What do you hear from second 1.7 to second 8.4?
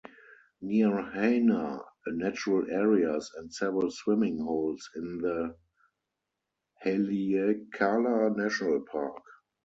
are natural areas and several swimming holes in the Haleakala